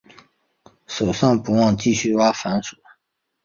[0.87, 2.75] 手上不忘继续挖番薯